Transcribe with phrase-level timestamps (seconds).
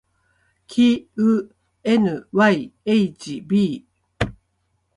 [0.65, 1.27] きう
[1.83, 3.85] ｎｙｈｂ